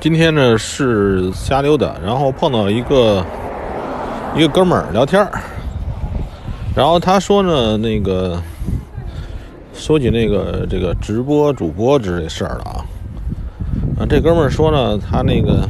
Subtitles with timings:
[0.00, 3.22] 今天呢是瞎溜达，然后碰到一个
[4.34, 5.30] 一个哥们儿聊天儿，
[6.74, 8.40] 然后他说呢，那个
[9.74, 12.80] 说起那个这个直播主播之类事儿了啊，
[14.00, 15.68] 啊，这哥们儿说呢，他那个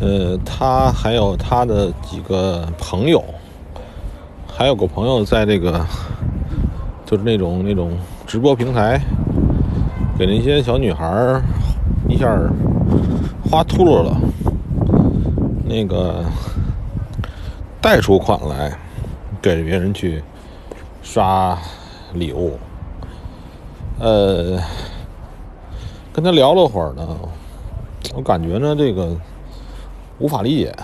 [0.00, 3.24] 呃，他还有他的几个朋友，
[4.44, 5.86] 还有个朋友在这个
[7.06, 7.96] 就是那种那种
[8.26, 9.00] 直播平台
[10.18, 11.40] 给那些小女孩儿
[12.08, 12.26] 一下
[13.50, 14.18] 花秃噜了，
[15.64, 16.24] 那个
[17.82, 18.76] 贷出款来
[19.42, 20.22] 给别人去
[21.02, 21.56] 刷
[22.14, 22.58] 礼物，
[24.00, 24.58] 呃，
[26.12, 27.06] 跟他聊了会儿呢，
[28.14, 29.14] 我感觉呢这个
[30.18, 30.74] 无法理解。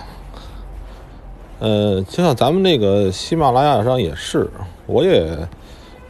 [1.59, 4.51] 呃，就像咱们那个喜马拉雅上也是，
[4.87, 5.35] 我也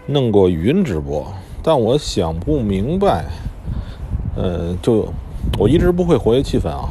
[0.06, 1.24] 弄过语音直播，
[1.62, 3.26] 但我想不明白，
[4.36, 5.06] 呃，就
[5.58, 6.88] 我一直不会活跃气氛啊，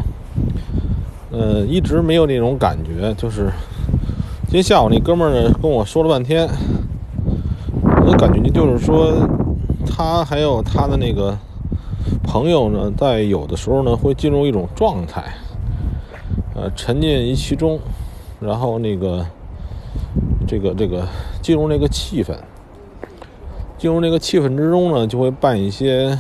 [1.32, 3.52] 呃，一直没有那种感觉，就是
[4.46, 6.48] 今天下午那哥们儿呢跟我说了半天，
[8.02, 9.12] 我的感觉就是说，
[9.86, 11.38] 他还有他的那个
[12.24, 15.34] 朋友呢，在有的时候呢会进入一种状态，
[16.56, 17.80] 呃，沉浸于其中，
[18.40, 19.26] 然后那个
[20.48, 21.06] 这个这个
[21.42, 22.34] 进入那个气氛，
[23.78, 26.18] 进入那个气氛之中呢，就会办一些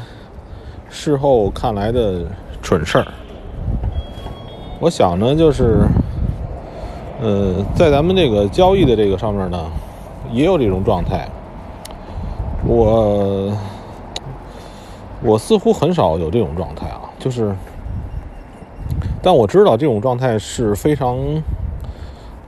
[0.93, 2.21] 事后看来的
[2.61, 3.07] 蠢事儿。
[4.79, 5.87] 我想呢，就是，
[7.19, 9.65] 呃，在咱们这个交易的这个上面呢，
[10.31, 11.27] 也有这种状态。
[12.65, 13.51] 我
[15.23, 17.55] 我似乎很少有这种状态啊，就是，
[19.21, 21.17] 但我知道这种状态是非常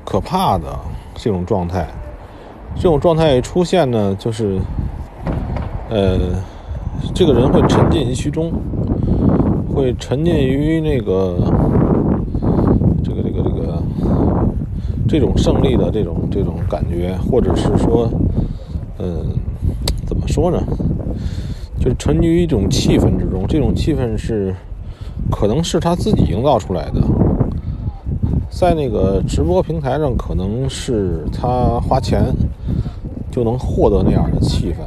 [0.06, 0.68] 可怕的
[1.16, 1.88] 这种状态。
[2.76, 4.60] 这种状态出现呢，就是，
[5.90, 6.20] 呃，
[7.14, 8.52] 这个人会沉浸于其中，
[9.74, 11.38] 会沉浸于那个
[13.04, 13.84] 这个这个这个
[15.08, 18.10] 这种胜利的这种这种感觉，或者是说，
[19.00, 19.26] 嗯、
[20.06, 20.62] 怎么说呢？
[21.80, 24.56] 就是沉溺于一种气氛之中，这种气氛是
[25.30, 27.02] 可能是他自己营造出来的。
[28.50, 32.34] 在那个直播平台上，可能是他花钱
[33.30, 34.78] 就能获得那样的气氛。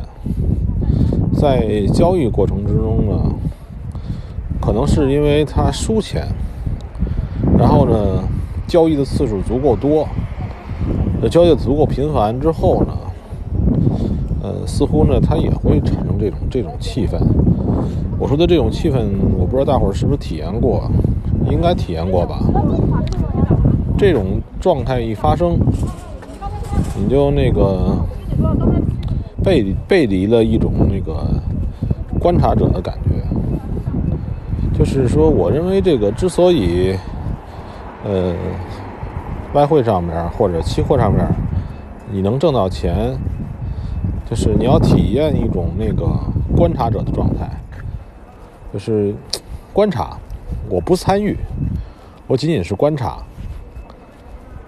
[1.39, 3.33] 在交易过程之中呢，
[4.61, 6.27] 可能是因为他输钱，
[7.57, 8.25] 然后呢，
[8.67, 10.05] 交易的次数足够多，
[11.23, 12.93] 呃，交易足够频繁之后呢，
[14.43, 17.17] 呃，似乎呢，他也会产生这种这种气氛。
[18.19, 18.99] 我说的这种气氛，
[19.39, 20.91] 我不知道大伙儿是不是体验过，
[21.49, 22.41] 应该体验过吧？
[23.97, 25.57] 这种状态一发生，
[26.99, 27.97] 你就那个
[29.49, 31.27] 背背离了一种那个
[32.21, 33.15] 观察者的感觉。
[34.79, 36.95] 就是说，我认为这个之所以，
[38.05, 38.35] 呃，
[39.55, 41.27] 外汇上面或者期货上面
[42.13, 43.17] 你能挣到钱，
[44.29, 46.07] 就是你要体验一种那个
[46.55, 47.49] 观察者的状态，
[48.71, 49.15] 就是
[49.73, 50.19] 观察，
[50.69, 51.35] 我不参与，
[52.27, 53.19] 我仅仅是观察。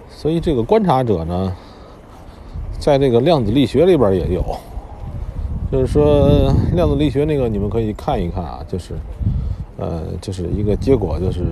[0.08, 1.52] 所以这个观察者呢，
[2.78, 4.44] 在这个量子力学里边也有，
[5.70, 8.94] 就是说量子力学那个你们可以看一看啊，就是
[9.78, 11.44] 呃，就是一个结果，就是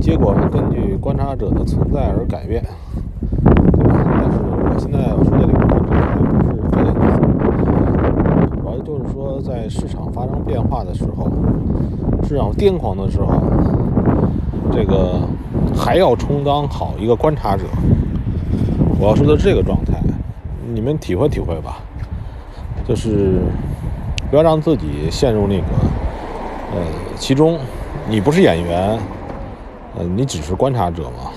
[0.00, 2.64] 结果根据观察者的存在而改变，
[3.72, 4.04] 对吧？
[4.20, 11.28] 但是我现在要说的这个观察并不是这个意思，主要就是说在市场发生变化的时候，
[12.26, 13.42] 市场癫狂的时候，
[14.72, 15.20] 这个。
[15.76, 17.62] 还要充当好一个观察者，
[18.98, 20.00] 我要说的这个状态，
[20.72, 21.78] 你们体会体会吧。
[22.88, 23.38] 就是
[24.30, 25.64] 不要让自己陷入那个
[26.74, 26.82] 呃
[27.18, 27.58] 其中，
[28.08, 28.98] 你不是演员，
[29.96, 31.30] 呃，你只是观察者嘛。